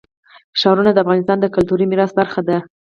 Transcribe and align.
ښارونه 0.59 0.91
د 0.93 0.97
افغانستان 1.03 1.37
د 1.39 1.45
کلتوري 1.55 1.85
میراث 1.91 2.11
برخه 2.19 2.41
ده. 2.47 2.57